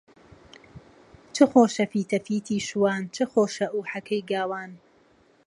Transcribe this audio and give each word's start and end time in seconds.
چ 1.35 1.37
خۆشە 1.51 1.85
فیتەفیتی 1.91 2.57
شوان، 2.67 3.01
چ 3.15 3.17
خۆشە 3.31 3.67
ئوحەکەی 3.75 4.21
گاوان 4.29 4.71